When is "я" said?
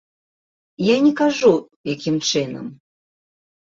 0.85-0.95